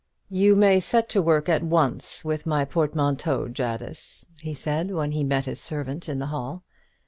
"You 0.31 0.55
may 0.55 0.79
set 0.79 1.09
to 1.09 1.21
work 1.21 1.47
at 1.47 1.61
once 1.61 2.25
with 2.25 2.47
my 2.47 2.65
portmanteau, 2.65 3.47
Jadis," 3.49 4.25
he 4.41 4.55
said, 4.55 4.89
when 4.89 5.11
he 5.11 5.23
met 5.23 5.45
his 5.45 5.61
servant 5.61 6.09
in 6.09 6.17
the 6.17 6.25
hall. 6.33 6.63